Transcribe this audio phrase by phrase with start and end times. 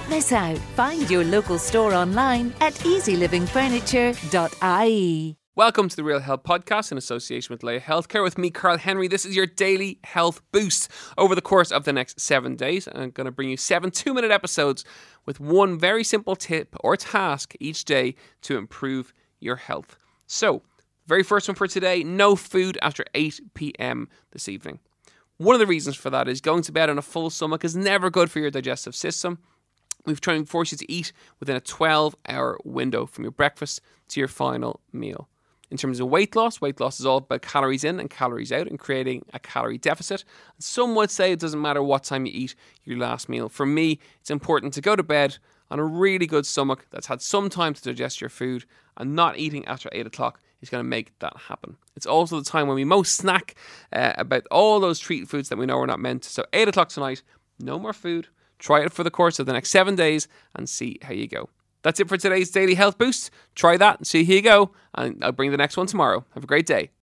[0.00, 0.58] Don't miss out.
[0.76, 5.36] Find your local store online at easylivingfurniture.ie.
[5.54, 8.22] Welcome to the Real Health Podcast in association with Laya Healthcare.
[8.22, 9.08] With me, Karl Henry.
[9.08, 12.88] This is your daily health boost over the course of the next seven days.
[12.94, 14.86] I'm going to bring you seven two minute episodes
[15.26, 19.98] with one very simple tip or task each day to improve your health.
[20.26, 20.62] So,
[21.06, 24.08] very first one for today no food after 8 p.m.
[24.30, 24.78] this evening.
[25.36, 27.76] One of the reasons for that is going to bed on a full stomach is
[27.76, 29.40] never good for your digestive system.
[30.06, 33.80] We've tried to force you to eat within a 12 hour window from your breakfast
[34.08, 35.28] to your final meal.
[35.70, 38.66] In terms of weight loss, weight loss is all about calories in and calories out
[38.66, 40.24] and creating a calorie deficit.
[40.58, 43.48] Some would say it doesn't matter what time you eat your last meal.
[43.48, 45.38] For me, it's important to go to bed
[45.70, 48.64] on a really good stomach that's had some time to digest your food
[48.96, 51.76] and not eating after 8 o'clock is going to make that happen.
[51.94, 53.54] It's also the time when we most snack
[53.92, 56.30] uh, about all those treat foods that we know we're not meant to.
[56.30, 57.22] So, 8 o'clock tonight,
[57.60, 58.28] no more food.
[58.60, 61.48] Try it for the course of the next seven days and see how you go.
[61.82, 63.30] That's it for today's Daily Health Boost.
[63.54, 64.70] Try that and see how you go.
[64.94, 66.24] And I'll bring the next one tomorrow.
[66.34, 66.90] Have a great day.